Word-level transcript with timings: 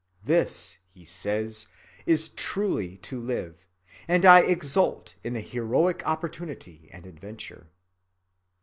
This, 0.23 0.79
he 0.89 1.05
says, 1.05 1.67
is 2.07 2.29
truly 2.29 2.97
to 3.03 3.19
live, 3.19 3.67
and 4.07 4.25
I 4.25 4.39
exult 4.39 5.13
in 5.23 5.33
the 5.33 5.41
heroic 5.41 6.01
opportunity 6.07 6.89
and 6.91 7.05
adventure. 7.05 7.67